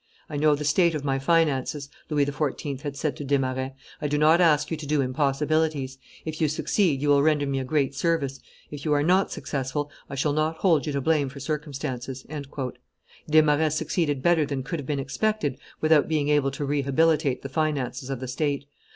"I 0.31 0.35
know 0.35 0.55
the 0.55 0.65
state 0.65 0.95
of 0.95 1.05
my 1.05 1.19
finances," 1.19 1.87
Louis 2.09 2.25
XIV. 2.25 2.81
had 2.81 2.97
said 2.97 3.15
to 3.17 3.23
Desmarets; 3.23 3.75
"I 4.01 4.07
do 4.07 4.17
not 4.17 4.41
ask 4.41 4.71
you 4.71 4.77
to 4.77 4.87
do 4.87 4.99
impossibilities; 4.99 5.99
if 6.25 6.41
you 6.41 6.47
succeed, 6.47 7.03
you 7.03 7.09
will 7.09 7.21
render 7.21 7.45
me 7.45 7.59
a 7.59 7.63
great 7.63 7.93
service; 7.93 8.39
if 8.71 8.83
you 8.83 8.93
are 8.93 9.03
not 9.03 9.31
successful, 9.31 9.91
I 10.09 10.15
shall 10.15 10.33
not 10.33 10.57
hold 10.57 10.87
you 10.87 10.93
to 10.93 11.01
blame 11.01 11.29
for 11.29 11.39
circumstances." 11.39 12.25
Desmarets 13.29 13.75
succeeded 13.75 14.23
better 14.23 14.43
than 14.43 14.63
could 14.63 14.79
have 14.79 14.87
been 14.87 14.97
expected 14.99 15.59
without 15.81 16.07
being 16.07 16.29
able 16.29 16.49
to 16.49 16.65
rehabilitate 16.65 17.43
the 17.43 17.47
finances 17.49 18.09
of 18.09 18.19
the 18.19 18.27
state. 18.27 18.65